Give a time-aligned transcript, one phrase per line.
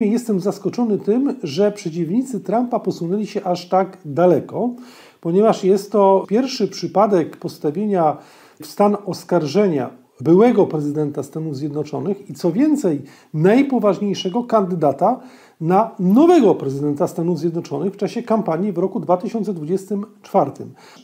[0.00, 4.70] Jestem zaskoczony tym, że przeciwnicy Trumpa posunęli się aż tak daleko,
[5.20, 8.16] ponieważ jest to pierwszy przypadek postawienia
[8.62, 9.90] w stan oskarżenia
[10.20, 13.02] byłego prezydenta Stanów Zjednoczonych i co więcej,
[13.34, 15.20] najpoważniejszego kandydata
[15.60, 20.50] na nowego prezydenta Stanów Zjednoczonych w czasie kampanii w roku 2024.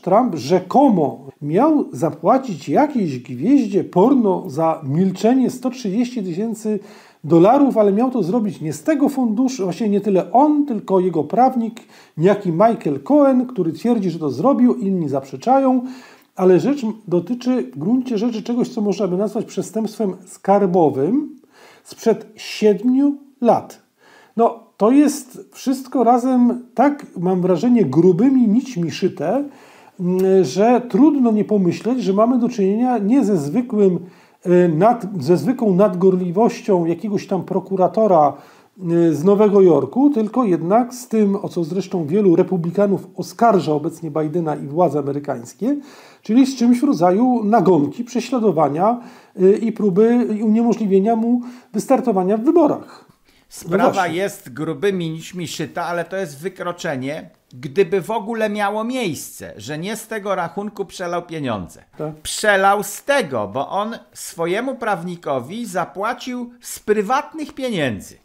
[0.01, 6.79] Trump rzekomo miał zapłacić jakiejś gwieździe porno za milczenie 130 tysięcy
[7.25, 11.23] dolarów, ale miał to zrobić nie z tego funduszu, właśnie nie tyle on, tylko jego
[11.23, 11.81] prawnik,
[12.17, 15.81] niejaki Michael Cohen, który twierdzi, że to zrobił, inni zaprzeczają,
[16.35, 21.39] ale rzecz dotyczy w gruncie rzeczy czegoś, co można by nazwać przestępstwem skarbowym
[21.83, 23.81] sprzed siedmiu lat.
[24.37, 29.43] No, to jest wszystko razem tak, mam wrażenie, grubymi nićmi szyte,
[30.41, 33.99] że trudno nie pomyśleć, że mamy do czynienia nie ze zwykłym
[34.69, 38.33] nad, ze zwykłą nadgorliwością jakiegoś tam prokuratora
[38.91, 44.11] y, z Nowego Jorku, tylko jednak z tym, o co zresztą wielu republikanów oskarża obecnie
[44.11, 45.77] Bidena i władze amerykańskie,
[46.21, 48.99] czyli z czymś w rodzaju nagonki, prześladowania
[49.41, 51.41] y, i próby uniemożliwienia mu
[51.73, 53.05] wystartowania w wyborach.
[53.49, 59.53] Sprawa no jest grubymi nićmi szyta, ale to jest wykroczenie gdyby w ogóle miało miejsce,
[59.57, 61.83] że nie z tego rachunku przelał pieniądze.
[61.97, 62.15] Tak.
[62.15, 68.17] Przelał z tego, bo on swojemu prawnikowi zapłacił z prywatnych pieniędzy.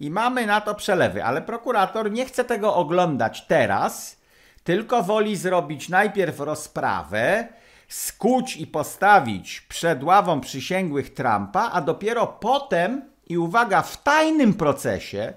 [0.00, 4.16] I mamy na to przelewy, ale prokurator nie chce tego oglądać teraz,
[4.64, 7.48] tylko woli zrobić najpierw rozprawę,
[7.88, 15.32] skuć i postawić przed ławą przysięgłych Trumpa, a dopiero potem, i uwaga, w tajnym procesie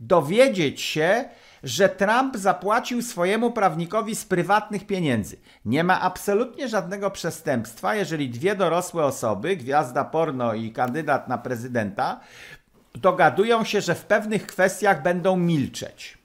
[0.00, 1.24] dowiedzieć się,
[1.64, 5.36] że Trump zapłacił swojemu prawnikowi z prywatnych pieniędzy.
[5.64, 12.20] Nie ma absolutnie żadnego przestępstwa, jeżeli dwie dorosłe osoby, gwiazda porno i kandydat na prezydenta,
[12.94, 16.18] dogadują się, że w pewnych kwestiach będą milczeć.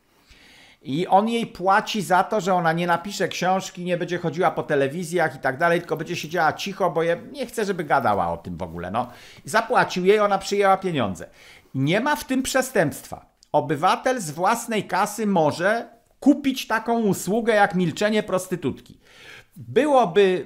[0.81, 4.63] I on jej płaci za to, że ona nie napisze książki, nie będzie chodziła po
[4.63, 8.37] telewizjach i tak dalej, tylko będzie siedziała cicho, bo je, nie chce, żeby gadała o
[8.37, 8.91] tym w ogóle.
[8.91, 9.07] No.
[9.45, 11.27] Zapłacił jej, ona przyjęła pieniądze.
[11.75, 13.28] Nie ma w tym przestępstwa.
[13.51, 15.89] Obywatel z własnej kasy może
[16.19, 18.99] kupić taką usługę jak milczenie prostytutki.
[19.55, 20.45] Byłoby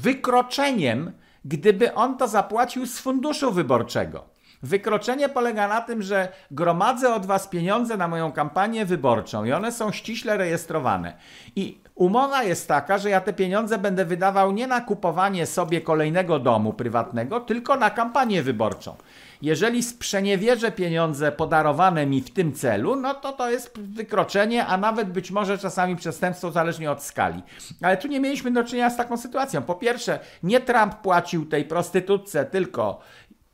[0.00, 1.12] wykroczeniem,
[1.44, 4.24] gdyby on to zapłacił z funduszu wyborczego.
[4.62, 9.72] Wykroczenie polega na tym, że gromadzę od was pieniądze na moją kampanię wyborczą i one
[9.72, 11.12] są ściśle rejestrowane.
[11.56, 16.38] I umowa jest taka, że ja te pieniądze będę wydawał nie na kupowanie sobie kolejnego
[16.38, 18.96] domu prywatnego, tylko na kampanię wyborczą.
[19.42, 25.08] Jeżeli sprzeniewierzę pieniądze podarowane mi w tym celu, no to to jest wykroczenie, a nawet
[25.08, 27.42] być może czasami przestępstwo zależnie od skali.
[27.82, 29.62] Ale tu nie mieliśmy do czynienia z taką sytuacją.
[29.62, 33.00] Po pierwsze, nie Trump płacił tej prostytutce, tylko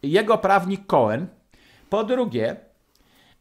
[0.03, 1.27] jego prawnik Cohen.
[1.91, 2.57] Po drugie,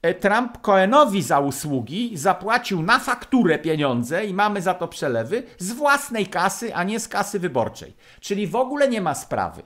[0.01, 5.71] e, Trump Cohenowi za usługi zapłacił na fakturę pieniądze i mamy za to przelewy z
[5.71, 7.95] własnej kasy, a nie z kasy wyborczej.
[8.19, 9.63] Czyli w ogóle nie ma sprawy.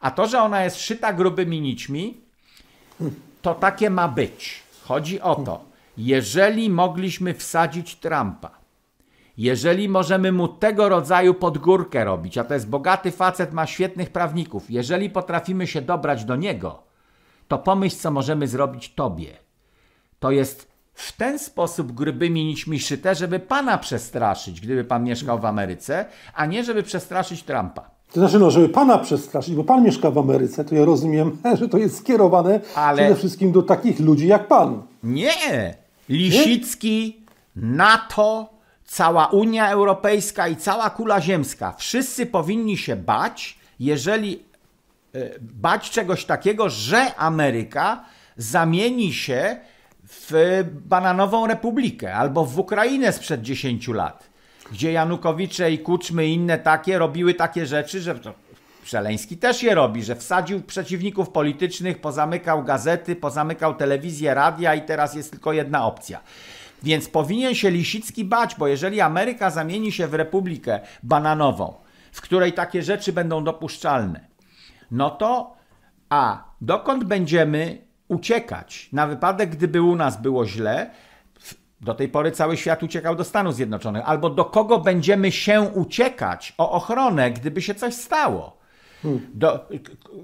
[0.00, 2.20] A to, że ona jest szyta grubymi nićmi,
[3.42, 4.62] to takie ma być.
[4.84, 5.64] Chodzi o to,
[5.96, 8.57] jeżeli mogliśmy wsadzić Trumpa,
[9.38, 14.70] jeżeli możemy mu tego rodzaju podgórkę robić, a to jest bogaty facet, ma świetnych prawników,
[14.70, 16.82] jeżeli potrafimy się dobrać do niego,
[17.48, 19.36] to pomyśl, co możemy zrobić tobie.
[20.20, 25.44] To jest w ten sposób grubymi nićmi szyte, żeby pana przestraszyć, gdyby pan mieszkał w
[25.44, 27.90] Ameryce, a nie żeby przestraszyć Trumpa.
[28.12, 31.68] To znaczy, no, żeby pana przestraszyć, bo pan mieszka w Ameryce, to ja rozumiem, że
[31.68, 33.02] to jest skierowane Ale...
[33.02, 34.82] przede wszystkim do takich ludzi jak pan.
[35.02, 35.74] Nie!
[36.08, 37.16] Lisicki,
[37.56, 37.76] Nie?
[37.76, 38.57] NATO,
[38.88, 41.74] cała Unia Europejska i cała kula ziemska.
[41.78, 44.42] Wszyscy powinni się bać, jeżeli
[45.14, 48.04] e, bać czegoś takiego, że Ameryka
[48.36, 49.56] zamieni się
[50.04, 54.28] w bananową republikę albo w Ukrainę sprzed 10 lat
[54.72, 58.14] gdzie Janukowicze i Kuczmy i inne takie robiły takie rzeczy, że
[58.84, 65.14] Przeleński też je robi, że wsadził przeciwników politycznych, pozamykał gazety, pozamykał telewizję, radia i teraz
[65.14, 66.20] jest tylko jedna opcja.
[66.82, 71.74] Więc powinien się Lisicki bać, bo jeżeli Ameryka zamieni się w republikę bananową,
[72.12, 74.28] w której takie rzeczy będą dopuszczalne,
[74.90, 75.56] no to
[76.08, 77.78] a dokąd będziemy
[78.08, 80.90] uciekać na wypadek, gdyby u nas było źle,
[81.80, 84.02] do tej pory cały świat uciekał do Stanów Zjednoczonych.
[84.06, 88.57] Albo do kogo będziemy się uciekać o ochronę, gdyby się coś stało?
[89.34, 89.60] Do,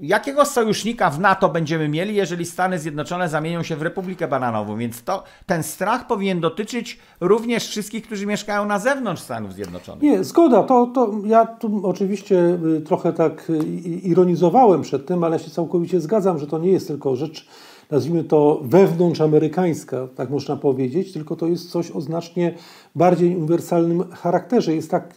[0.01, 4.77] jakiego sojusznika w NATO będziemy mieli, jeżeli Stany Zjednoczone zamienią się w Republikę Bananową?
[4.77, 10.03] Więc to, ten strach powinien dotyczyć również wszystkich, którzy mieszkają na zewnątrz Stanów Zjednoczonych.
[10.03, 10.63] Nie, zgoda.
[10.63, 13.57] To, to ja tu oczywiście y, trochę tak y,
[14.03, 17.47] ironizowałem przed tym, ale się całkowicie zgadzam, że to nie jest tylko rzecz
[17.91, 22.53] nazwijmy to wewnątrzamerykańska, tak można powiedzieć, tylko to jest coś o znacznie
[22.95, 24.75] bardziej uniwersalnym charakterze.
[24.75, 25.15] Jest tak,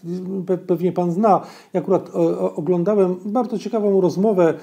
[0.66, 1.40] pewnie Pan zna,
[1.72, 2.10] ja akurat
[2.56, 4.54] oglądałem bardzo ciekawą rozmowę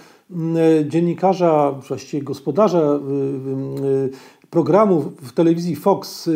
[0.88, 3.00] dziennikarza, właściwie gospodarza
[4.56, 6.30] programu w telewizji Fox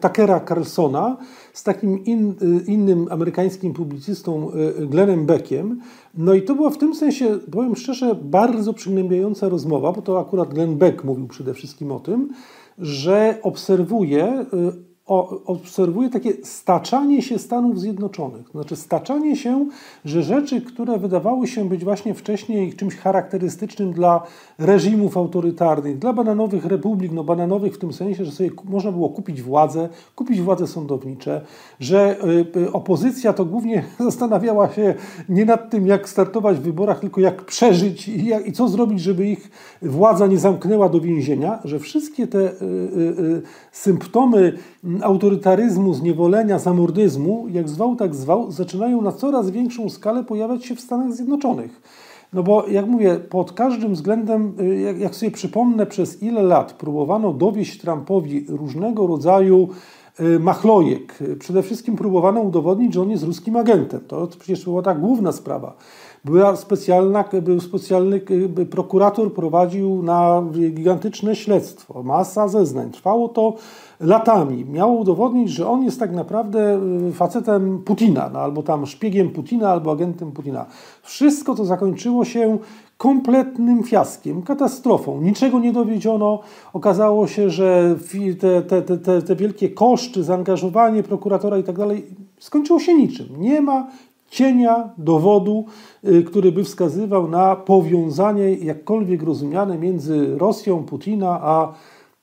[0.00, 1.16] Takera Carlsona
[1.52, 2.34] z takim in,
[2.66, 4.50] innym amerykańskim publicystą
[4.80, 5.80] Glennem Beckiem.
[6.14, 10.54] No i to była w tym sensie, powiem szczerze, bardzo przygnębiająca rozmowa, bo to akurat
[10.54, 12.28] Glenn Beck mówił przede wszystkim o tym,
[12.78, 14.46] że obserwuje
[15.46, 18.48] obserwuję takie staczanie się Stanów Zjednoczonych.
[18.50, 19.66] Znaczy staczanie się,
[20.04, 24.22] że rzeczy, które wydawały się być właśnie wcześniej czymś charakterystycznym dla
[24.58, 29.42] reżimów autorytarnych, dla bananowych republik, no bananowych w tym sensie, że sobie można było kupić
[29.42, 31.40] władzę, kupić władze sądownicze,
[31.80, 32.16] że
[32.56, 34.94] y, y, opozycja to głównie zastanawiała się
[35.28, 39.00] nie nad tym, jak startować w wyborach, tylko jak przeżyć i, jak, i co zrobić,
[39.00, 39.50] żeby ich
[39.82, 43.42] władza nie zamknęła do więzienia, że wszystkie te y,
[43.72, 44.52] symptomy
[45.02, 50.80] autorytaryzmu, zniewolenia, zamordyzmu, jak zwał, tak zwał, zaczynają na coraz większą skalę pojawiać się w
[50.80, 51.82] Stanach Zjednoczonych.
[52.32, 57.32] No bo jak mówię, pod każdym względem, y, jak, sobie przypomnę, przez ile lat próbowano
[57.32, 59.68] dowieść Trumpowi różnego rodzaju
[60.20, 61.18] y, machlojek.
[61.38, 64.00] Przede wszystkim próbowano udowodnić, że on jest ruskim agentem.
[64.08, 65.76] To przecież była ta główna sprawa.
[66.24, 68.20] Była specjalna, był specjalny
[68.70, 72.90] prokurator, prowadził na gigantyczne śledztwo, masa zeznań.
[72.90, 73.54] Trwało to
[74.02, 74.64] latami.
[74.64, 79.70] Miało udowodnić, że on jest tak naprawdę y, facetem Putina, no, albo tam szpiegiem Putina,
[79.70, 80.66] albo agentem Putina.
[81.02, 82.58] Wszystko to zakończyło się
[82.96, 85.20] kompletnym fiaskiem, katastrofą.
[85.20, 86.40] Niczego nie dowiedziono.
[86.72, 87.96] Okazało się, że
[88.40, 92.06] te, te, te, te wielkie koszty, zaangażowanie prokuratora i tak dalej
[92.38, 93.26] skończyło się niczym.
[93.38, 93.86] Nie ma
[94.30, 95.64] cienia dowodu,
[96.04, 101.72] y, który by wskazywał na powiązanie jakkolwiek rozumiane między Rosją, Putina a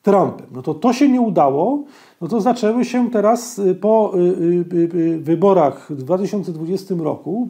[0.01, 0.48] Trumpem.
[0.51, 1.84] No to to się nie udało,
[2.22, 7.50] no to zaczęły się teraz y, po y, wyborach w 2020 roku,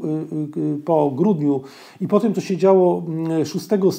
[0.86, 1.62] po grudniu
[2.02, 3.04] i po tym, co się działo
[3.46, 3.92] 6 mm,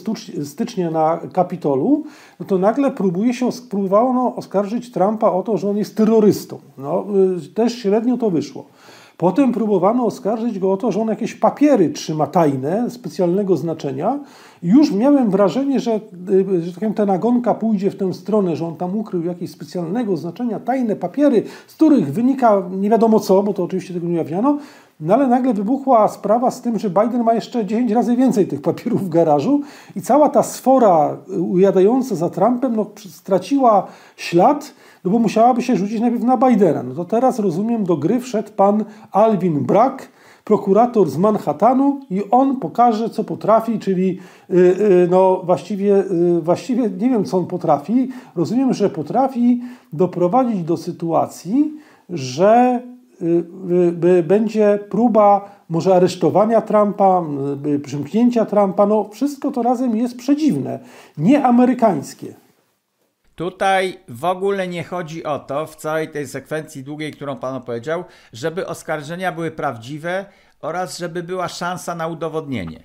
[0.47, 2.05] stycznia na Kapitolu,
[2.41, 6.59] no to nagle próbuje się, próbowano oskarżyć Trumpa o to, że on jest terrorystą.
[6.79, 7.07] No,
[7.55, 8.65] też średnio to wyszło.
[9.21, 14.19] Potem próbowano oskarżyć go o to, że on jakieś papiery trzyma tajne, specjalnego znaczenia.
[14.63, 16.01] Już miałem wrażenie, że,
[16.31, 20.17] y, że tak ta nagonka pójdzie w tę stronę, że on tam ukrył jakieś specjalnego
[20.17, 24.59] znaczenia, tajne papiery, z których wynika nie wiadomo co, bo to oczywiście tego nie ujawniano.
[25.01, 28.63] No ale nagle wybuchła sprawa z tym, że Biden ma jeszcze 10 razy więcej tych
[28.63, 29.61] papierów w garażu
[29.97, 31.17] i cała ta sfora
[31.51, 33.87] ujadająca za Trumpem no, straciła
[34.17, 34.75] ślad
[35.05, 36.83] no bo musiałaby się rzucić najpierw na Bidena.
[36.83, 40.09] No to teraz rozumiem, do gry wszedł pan Alvin Brack,
[40.45, 44.19] prokurator z Manhattanu i on pokaże, co potrafi, czyli
[44.49, 48.09] yy, yy, no właściwie, yy, właściwie nie wiem, co on potrafi.
[48.37, 49.63] Rozumiem, że potrafi
[49.93, 51.73] doprowadzić do sytuacji,
[52.09, 52.90] że y, y,
[54.23, 57.23] będzie próba może aresztowania Trumpa,
[57.67, 58.87] y, przymknięcia Trumpa.
[58.87, 60.79] No wszystko to razem jest przedziwne,
[61.19, 62.35] nieamerykańskie.
[63.35, 68.05] Tutaj w ogóle nie chodzi o to, w całej tej sekwencji długiej, którą Pan opowiedział,
[68.33, 70.25] żeby oskarżenia były prawdziwe
[70.61, 72.83] oraz żeby była szansa na udowodnienie.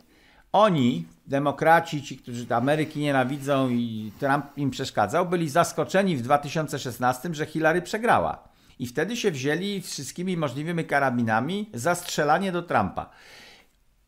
[0.51, 7.45] Oni, demokraci, ci, którzy Ameryki nienawidzą i Trump im przeszkadzał, byli zaskoczeni w 2016, że
[7.45, 8.54] Hillary przegrała.
[8.79, 13.09] I wtedy się wzięli wszystkimi możliwymi karabinami za strzelanie do Trumpa.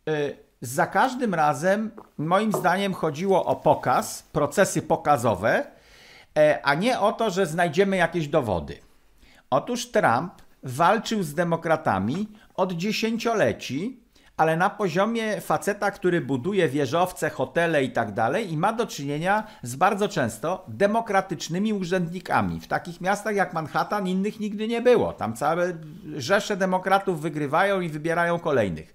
[0.10, 5.78] Y, za każdym razem, moim zdaniem, chodziło o pokaz, procesy pokazowe,
[6.38, 8.78] E, a nie o to, że znajdziemy jakieś dowody.
[9.50, 10.34] Otóż Trump
[10.64, 14.00] walczył z demokratami od dziesięcioleci
[14.38, 19.44] ale na poziomie faceta, który buduje wieżowce, hotele i tak dalej i ma do czynienia
[19.64, 22.60] z bardzo często demokratycznymi urzędnikami.
[22.60, 25.14] W takich miastach jak Manhattan innych nigdy nie było.
[25.14, 25.74] Tam całe
[26.16, 28.94] rzesze demokratów wygrywają i wybierają kolejnych.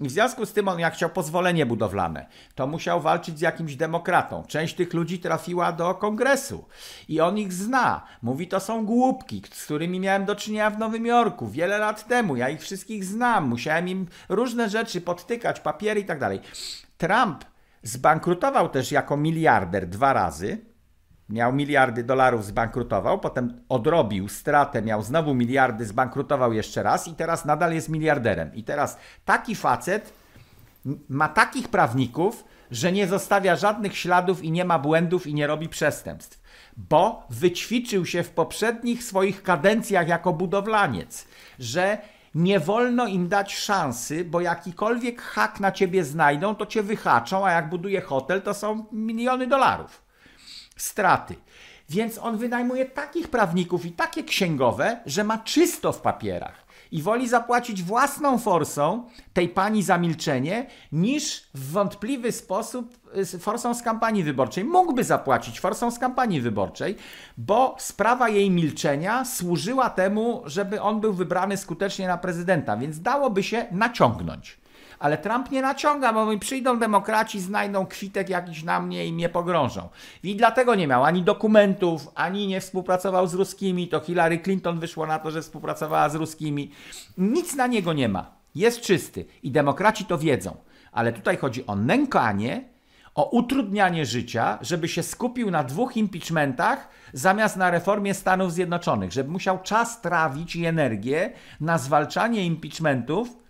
[0.00, 4.44] w związku z tym on jak chciał pozwolenie budowlane, to musiał walczyć z jakimś demokratą.
[4.48, 6.64] Część tych ludzi trafiła do kongresu
[7.08, 8.02] i on ich zna.
[8.22, 12.36] Mówi, to są głupki, z którymi miałem do czynienia w Nowym Jorku wiele lat temu.
[12.36, 13.48] Ja ich wszystkich znam.
[13.48, 16.40] Musiałem im różne rzeczy rzeczy, podtykać papiery i tak dalej.
[16.98, 17.44] Trump
[17.82, 20.58] zbankrutował też jako miliarder dwa razy.
[21.28, 27.44] Miał miliardy dolarów, zbankrutował, potem odrobił stratę, miał znowu miliardy, zbankrutował jeszcze raz i teraz
[27.44, 28.54] nadal jest miliarderem.
[28.54, 30.12] I teraz taki facet
[31.08, 35.68] ma takich prawników, że nie zostawia żadnych śladów i nie ma błędów i nie robi
[35.68, 36.42] przestępstw,
[36.76, 41.26] bo wyćwiczył się w poprzednich swoich kadencjach jako budowlaniec,
[41.58, 41.98] że
[42.34, 47.50] nie wolno im dać szansy, bo jakikolwiek hak na ciebie znajdą, to cię wyhaczą, a
[47.50, 50.02] jak buduje hotel, to są miliony dolarów
[50.76, 51.34] straty.
[51.88, 56.61] Więc on wynajmuje takich prawników i takie księgowe, że ma czysto w papierach
[56.92, 62.98] i woli zapłacić własną forsą tej pani za milczenie, niż w wątpliwy sposób
[63.34, 64.64] y, forsą z kampanii wyborczej.
[64.64, 66.96] Mógłby zapłacić forsą z kampanii wyborczej,
[67.36, 73.42] bo sprawa jej milczenia służyła temu, żeby on był wybrany skutecznie na prezydenta, więc dałoby
[73.42, 74.61] się naciągnąć.
[75.02, 79.28] Ale Trump nie naciąga, bo mi przyjdą demokraci, znajdą kwitek jakiś na mnie i mnie
[79.28, 79.88] pogrążą.
[80.22, 83.88] I dlatego nie miał ani dokumentów, ani nie współpracował z ruskimi.
[83.88, 86.70] To Hillary Clinton wyszło na to, że współpracowała z ruskimi.
[87.18, 88.30] Nic na niego nie ma.
[88.54, 89.24] Jest czysty.
[89.42, 90.56] I demokraci to wiedzą.
[90.92, 92.64] Ale tutaj chodzi o nękanie,
[93.14, 99.30] o utrudnianie życia, żeby się skupił na dwóch impeachmentach zamiast na reformie Stanów Zjednoczonych, żeby
[99.30, 103.41] musiał czas trawić i energię na zwalczanie impeachmentów,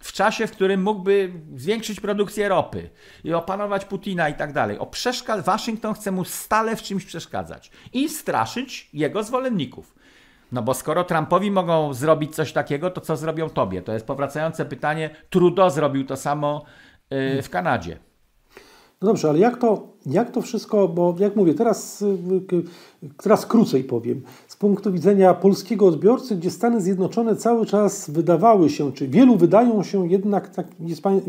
[0.00, 2.90] w czasie, w którym mógłby zwiększyć produkcję ropy
[3.24, 4.78] i opanować Putina i tak dalej.
[4.78, 5.44] O przeszkad...
[5.44, 9.94] Waszyngton chce mu stale w czymś przeszkadzać i straszyć jego zwolenników.
[10.52, 13.82] No bo skoro Trumpowi mogą zrobić coś takiego, to co zrobią tobie?
[13.82, 15.10] To jest powracające pytanie.
[15.30, 16.64] Trudeau zrobił to samo
[17.10, 17.98] yy, w Kanadzie.
[19.02, 22.62] No dobrze, ale jak to, jak to wszystko, bo jak mówię, teraz, y,
[23.22, 28.92] teraz krócej powiem, z punktu widzenia polskiego odbiorcy, gdzie Stany Zjednoczone cały czas wydawały się,
[28.92, 30.66] czy wielu wydają się jednak tak,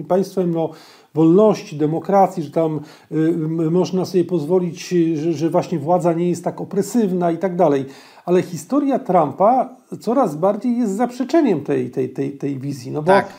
[0.08, 0.70] państwem no,
[1.14, 2.80] wolności, demokracji, że tam
[3.12, 7.86] y, można sobie pozwolić, że, że właśnie władza nie jest tak opresywna i tak dalej.
[8.26, 12.92] Ale historia Trumpa coraz bardziej jest zaprzeczeniem tej, tej, tej, tej wizji.
[12.92, 13.34] No bo tak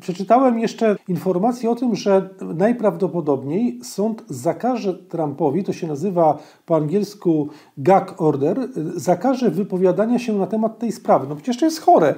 [0.00, 7.48] Przeczytałem jeszcze informację o tym, że najprawdopodobniej sąd zakaże Trumpowi, to się nazywa po angielsku
[7.76, 11.26] gag order, zakaże wypowiadania się na temat tej sprawy.
[11.28, 12.14] No przecież to jest chore.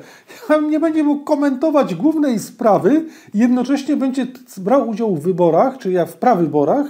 [0.71, 6.87] Nie będzie mógł komentować głównej sprawy jednocześnie będzie brał udział w wyborach, czyli w prawyborach,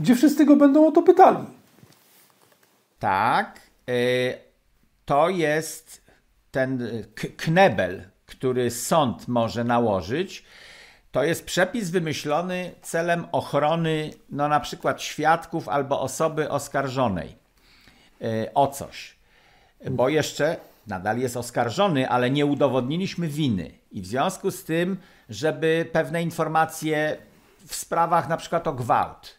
[0.00, 1.44] gdzie wszyscy go będą o to pytali.
[2.98, 3.60] Tak.
[3.88, 4.34] Y,
[5.04, 6.02] to jest
[6.50, 6.88] ten
[7.36, 10.44] knebel, który sąd może nałożyć,
[11.12, 17.36] to jest przepis wymyślony celem ochrony, no na przykład świadków albo osoby oskarżonej
[18.20, 19.16] e, o coś.
[19.90, 20.56] Bo jeszcze
[20.86, 23.70] nadal jest oskarżony, ale nie udowodniliśmy winy.
[23.92, 24.96] I w związku z tym,
[25.28, 27.16] żeby pewne informacje
[27.66, 29.35] w sprawach na przykład o gwałt,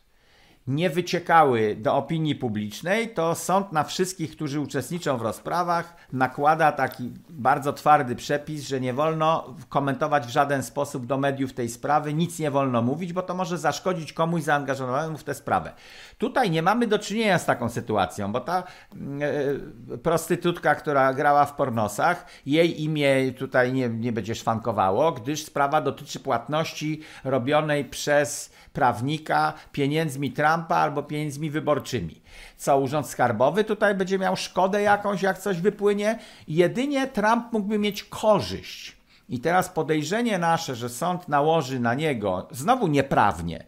[0.68, 7.12] nie wyciekały do opinii publicznej, to sąd na wszystkich, którzy uczestniczą w rozprawach, nakłada taki
[7.30, 12.40] bardzo twardy przepis, że nie wolno komentować w żaden sposób do mediów tej sprawy, nic
[12.40, 15.72] nie wolno mówić, bo to może zaszkodzić komuś zaangażowanemu w tę sprawę.
[16.18, 21.56] Tutaj nie mamy do czynienia z taką sytuacją, bo ta e, prostytutka, która grała w
[21.56, 29.54] pornosach, jej imię tutaj nie, nie będzie szwankowało, gdyż sprawa dotyczy płatności robionej przez prawnika
[29.72, 32.22] pieniędzmi Trumpa albo pieniędzmi wyborczymi.
[32.58, 36.20] Co Urząd Skarbowy tutaj będzie miał szkodę jakąś, jak coś wypłynie?
[36.48, 38.98] Jedynie Trump mógłby mieć korzyść.
[39.30, 43.64] I teraz podejrzenie nasze, że sąd nałoży na niego, znowu nieprawnie,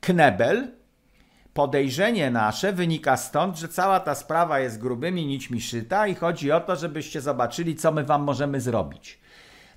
[0.00, 0.72] knebel,
[1.54, 6.60] podejrzenie nasze wynika stąd, że cała ta sprawa jest grubymi nićmi szyta i chodzi o
[6.60, 9.20] to, żebyście zobaczyli, co my wam możemy zrobić.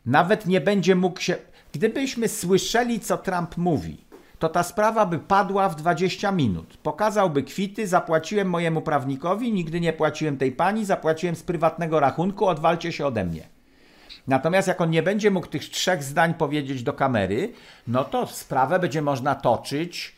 [0.06, 1.36] Nawet nie będzie mógł się.
[1.74, 4.06] Gdybyśmy słyszeli, co Trump mówi,
[4.40, 6.78] to ta sprawa by padła w 20 minut.
[6.78, 12.92] Pokazałby kwity, zapłaciłem mojemu prawnikowi, nigdy nie płaciłem tej pani, zapłaciłem z prywatnego rachunku, odwalcie
[12.92, 13.48] się ode mnie.
[14.28, 17.54] Natomiast jak on nie będzie mógł tych trzech zdań powiedzieć do kamery,
[17.88, 20.16] no to sprawę będzie można toczyć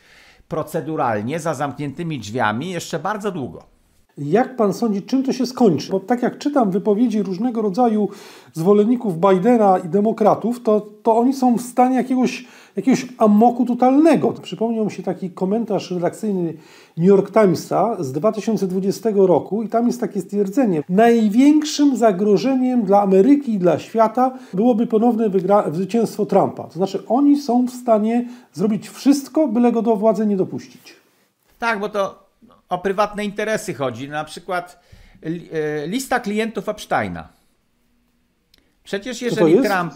[0.48, 3.77] proceduralnie za zamkniętymi drzwiami jeszcze bardzo długo.
[4.18, 5.92] Jak pan sądzi, czym to się skończy?
[5.92, 8.10] Bo tak jak czytam wypowiedzi różnego rodzaju
[8.54, 12.46] zwolenników Bidena i demokratów, to, to oni są w stanie jakiegoś
[12.78, 14.34] jakiegoś amoku totalnego.
[14.42, 16.54] Przypomniał mi się taki komentarz redakcyjny
[16.98, 20.84] New York Timesa z 2020 roku i tam jest takie stwierdzenie.
[20.90, 25.30] Największym zagrożeniem dla Ameryki i dla świata byłoby ponowne
[25.72, 26.64] zwycięstwo Trumpa.
[26.64, 30.96] To znaczy oni są w stanie zrobić wszystko, byle go do władzy nie dopuścić.
[31.60, 32.27] Tak, bo to
[32.70, 34.10] o prywatne interesy chodzi.
[34.10, 34.80] Na przykład
[35.24, 37.28] e, lista klientów Epsteina.
[38.84, 39.94] Przecież jeżeli Trump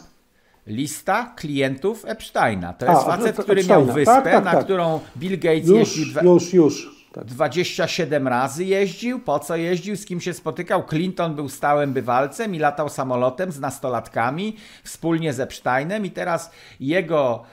[0.68, 2.74] lista klientów Epsteina.
[2.74, 4.64] To jest A, facet, to, który miał wyspę, tak, tak, na tak.
[4.64, 6.24] którą Bill Gates już, jeździł.
[6.24, 7.02] Już, już.
[7.14, 7.26] Tak.
[7.26, 9.20] 27 razy jeździł.
[9.20, 9.96] Po co jeździł?
[9.96, 10.84] Z kim się spotykał?
[10.84, 17.44] Clinton był stałym bywalcem i latał samolotem z nastolatkami wspólnie z Epsteinem i teraz jego,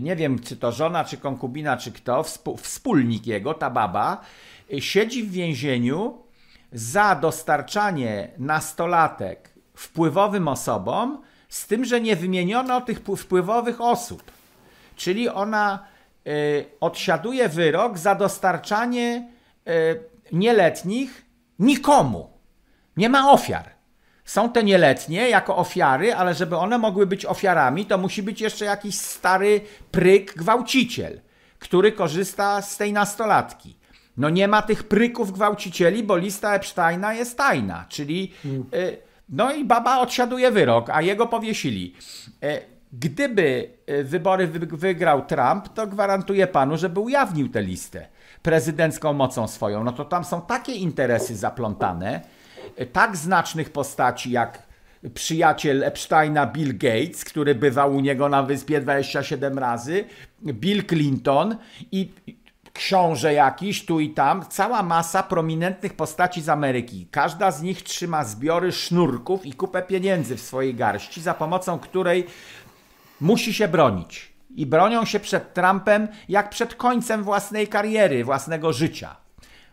[0.00, 2.24] nie wiem czy to żona, czy konkubina, czy kto,
[2.56, 4.20] wspólnik jego, ta baba,
[4.72, 6.18] y, siedzi w więzieniu
[6.72, 14.22] za dostarczanie nastolatek wpływowym osobom, z tym, że nie wymieniono tych wpływowych osób.
[14.96, 15.86] Czyli ona
[16.26, 19.28] y, odsiaduje wyrok za dostarczanie
[19.68, 20.00] y,
[20.32, 21.26] nieletnich
[21.58, 22.30] nikomu.
[22.96, 23.73] Nie ma ofiar.
[24.24, 28.64] Są te nieletnie jako ofiary, ale żeby one mogły być ofiarami, to musi być jeszcze
[28.64, 31.20] jakiś stary pryk gwałciciel,
[31.58, 33.76] który korzysta z tej nastolatki.
[34.16, 38.32] No nie ma tych pryków gwałcicieli, bo lista Epsteina jest tajna, czyli
[38.74, 41.94] y, no i baba odsiaduje wyrok, a jego powiesili.
[42.44, 42.60] Y,
[42.92, 48.06] gdyby y, wybory wygrał Trump, to gwarantuję panu, żeby ujawnił tę listę
[48.42, 49.84] prezydencką mocą swoją.
[49.84, 52.20] No to tam są takie interesy zaplątane,
[52.92, 54.62] tak znacznych postaci jak
[55.14, 60.04] przyjaciel Epsteina Bill Gates, który bywał u niego na wyspie 27 razy,
[60.42, 61.56] Bill Clinton
[61.92, 62.12] i
[62.72, 67.08] książę jakiś tu i tam, cała masa prominentnych postaci z Ameryki.
[67.10, 72.26] Każda z nich trzyma zbiory sznurków i kupę pieniędzy w swojej garści, za pomocą której
[73.20, 74.34] musi się bronić.
[74.56, 79.23] I bronią się przed Trumpem jak przed końcem własnej kariery, własnego życia.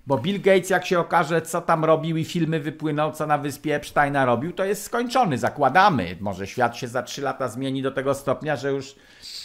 [0.08, 3.76] Bo Bill Gates, jak się okaże, co tam robił i filmy wypłyną, co na wyspie
[3.76, 5.38] Epsteina robił, to jest skończony.
[5.38, 6.18] Zakładamy.
[6.20, 8.96] Może świat się za trzy lata zmieni do tego stopnia, że już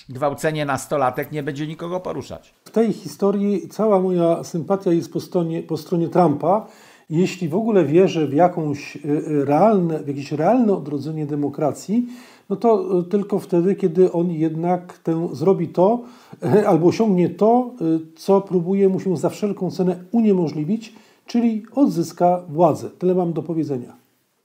[0.08, 2.54] gwałcenie nastolatek nie będzie nikogo poruszać.
[2.64, 6.66] W tej historii cała moja sympatia jest po stronie, po stronie Trumpa.
[7.10, 12.06] Jeśli w ogóle wierzę w, jakąś e, e, realne, w jakieś realne odrodzenie demokracji,
[12.50, 16.02] no to e, tylko wtedy, kiedy on jednak tę, zrobi to,
[16.66, 17.74] albo osiągnie to,
[18.16, 20.92] co próbuje mu się za wszelką cenę uniemożliwić,
[21.26, 22.90] czyli odzyska władzę.
[22.90, 23.96] Tyle mam do powiedzenia.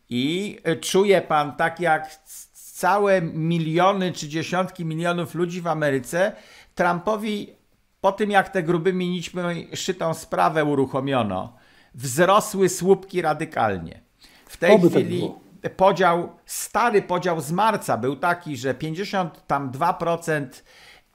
[0.10, 2.20] I czuje pan tak jak
[2.54, 6.32] całe miliony czy dziesiątki milionów ludzi w Ameryce,
[6.76, 7.48] Trumpowi
[8.02, 9.42] po tym jak te grubymi nićmi
[9.74, 11.54] szytą sprawę uruchomiono,
[11.96, 14.02] wzrosły słupki radykalnie.
[14.46, 20.48] W tej Oby tak chwili tak podział, stary podział z marca był taki, że 52%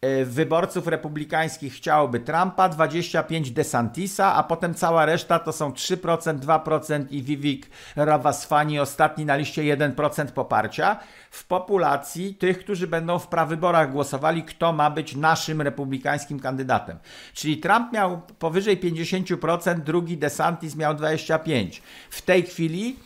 [0.01, 7.07] E, wyborców republikańskich chciałoby Trumpa, 25 DeSantisa, a potem cała reszta to są 3%, 2%
[7.11, 10.99] i Vivek Ravasfani ostatni na liście 1% poparcia
[11.31, 16.99] w populacji tych, którzy będą w prawyborach głosowali, kto ma być naszym republikańskim kandydatem.
[17.35, 21.81] Czyli Trump miał powyżej 50%, drugi DeSantis miał 25%.
[22.11, 22.97] W tej chwili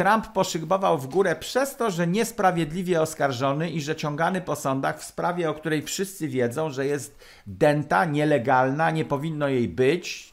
[0.00, 5.04] Trump poszybował w górę przez to, że niesprawiedliwie oskarżony i że ciągany po sądach w
[5.04, 10.32] sprawie, o której wszyscy wiedzą, że jest denta, nielegalna, nie powinno jej być,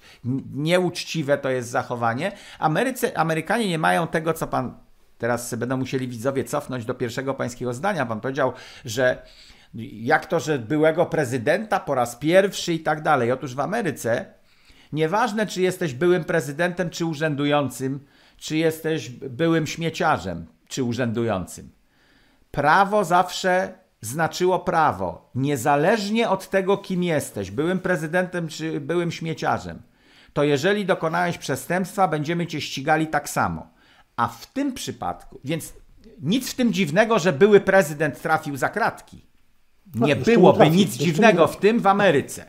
[0.54, 2.32] nieuczciwe to jest zachowanie.
[2.60, 4.78] Ameryce, Amerykanie nie mają tego, co pan
[5.18, 8.06] teraz będą musieli widzowie cofnąć do pierwszego pańskiego zdania.
[8.06, 8.54] Pan powiedział,
[8.86, 9.22] że
[9.92, 13.32] jak to, że byłego prezydenta po raz pierwszy i tak dalej.
[13.32, 14.26] Otóż w Ameryce
[14.94, 18.00] nieważne, czy jesteś byłym prezydentem, czy urzędującym,
[18.38, 21.70] czy jesteś byłym śmieciarzem, czy urzędującym.
[22.52, 29.82] Prawo zawsze znaczyło prawo, niezależnie od tego, kim jesteś, byłym prezydentem czy byłym śmieciarzem.
[30.34, 33.68] To jeżeli dokonałeś przestępstwa, będziemy cię ścigali tak samo.
[34.16, 35.74] A w tym przypadku, więc
[36.22, 39.26] nic w tym dziwnego, że były prezydent trafił za kratki.
[39.96, 42.46] Nie no, byłoby nic dziwnego w tym w Ameryce.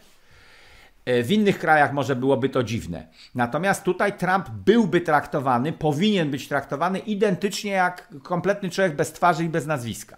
[1.09, 3.09] E, w innych krajach może byłoby to dziwne.
[3.35, 9.49] Natomiast tutaj Trump byłby traktowany, powinien być traktowany identycznie jak kompletny człowiek bez twarzy i
[9.49, 10.16] bez nazwiska.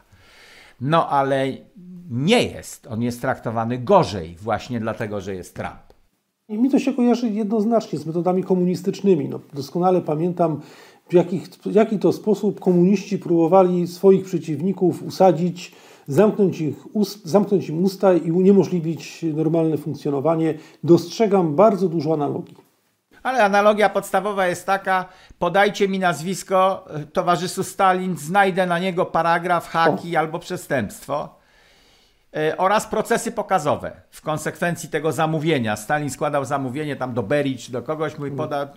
[0.80, 1.48] No ale
[2.10, 2.86] nie jest.
[2.86, 5.94] On jest traktowany gorzej właśnie dlatego, że jest Trump.
[6.48, 9.28] I mi to się kojarzy jednoznacznie z metodami komunistycznymi.
[9.28, 10.60] No, doskonale pamiętam,
[11.08, 15.72] w, jakich, jaki to sposób komuniści próbowali swoich przeciwników usadzić
[16.10, 20.54] zamknąć, ich ust, zamknąć im usta i uniemożliwić normalne funkcjonowanie.
[20.84, 22.56] Dostrzegam bardzo dużo analogii.
[23.22, 25.04] Ale analogia podstawowa jest taka:
[25.38, 30.20] podajcie mi nazwisko e, towarzyszu Stalin, znajdę na niego paragraf, haki o.
[30.20, 31.39] albo przestępstwo.
[32.36, 35.76] E, oraz procesy pokazowe w konsekwencji tego zamówienia.
[35.76, 38.68] Stalin składał zamówienie tam do Bericz, do kogoś, mój poda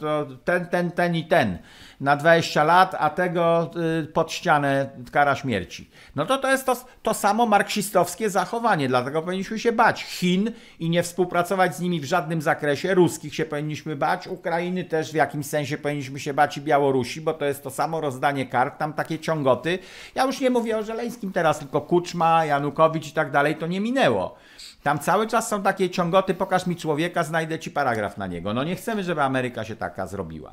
[0.45, 1.57] ten, ten, ten i ten
[2.03, 5.89] na 20 lat, a tego y, pod ścianę kara śmierci.
[6.15, 10.89] No to to jest to, to samo marksistowskie zachowanie, dlatego powinniśmy się bać Chin i
[10.89, 12.93] nie współpracować z nimi w żadnym zakresie.
[12.93, 17.33] Ruskich się powinniśmy bać, Ukrainy też w jakimś sensie powinniśmy się bać i Białorusi, bo
[17.33, 19.79] to jest to samo rozdanie kart, tam takie ciągoty.
[20.15, 23.81] Ja już nie mówię o Żeleńskim teraz, tylko Kuczma, Janukowicz i tak dalej, to nie
[23.81, 24.35] minęło.
[24.83, 28.53] Tam cały czas są takie ciągoty, pokaż mi człowieka, znajdę ci paragraf na niego.
[28.53, 30.51] No nie chcemy, żeby Ameryka się taka zrobiła.